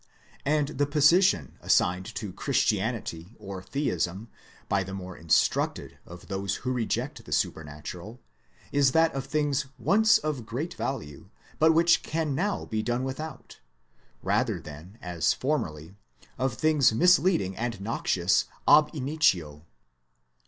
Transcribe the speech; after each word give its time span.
And 0.47 0.67
the 0.79 0.87
position 0.87 1.59
assigned 1.61 2.07
to 2.15 2.33
Christianity 2.33 3.35
or 3.37 3.61
Theism 3.61 4.29
by 4.67 4.83
the 4.83 4.95
more 4.95 5.15
instructed 5.15 5.99
of 6.07 6.27
those 6.27 6.55
who 6.65 6.71
reject 6.73 7.23
the 7.23 7.31
supernatural, 7.31 8.19
is 8.71 8.93
that 8.93 9.13
of 9.13 9.27
things 9.27 9.67
once 9.77 10.17
of 10.17 10.47
great 10.47 10.73
value 10.73 11.29
but 11.59 11.75
which 11.75 12.01
can 12.01 12.33
now 12.33 12.65
be 12.65 12.81
done 12.81 13.03
without; 13.03 13.59
rather 14.23 14.59
than, 14.59 14.97
as 15.03 15.33
formerly, 15.33 15.93
of 16.35 16.55
things 16.55 16.91
misleading 16.91 17.55
and 17.55 17.79
noxious 17.79 18.45
ab 18.67 18.89
initio. 18.95 19.67